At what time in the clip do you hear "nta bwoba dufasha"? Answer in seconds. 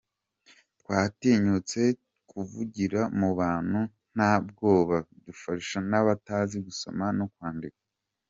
4.15-5.77